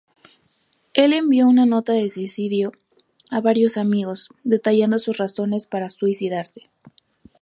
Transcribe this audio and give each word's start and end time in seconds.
Él 0.95 1.13
envió 1.13 1.45
una 1.47 1.67
nota 1.67 1.93
de 1.93 2.09
suicidio 2.09 2.71
a 3.29 3.39
varios 3.39 3.77
amigos, 3.77 4.29
detallando 4.43 4.97
sus 4.97 5.17
razones 5.19 5.67
para 5.67 5.91
suicidarse. 5.91 6.71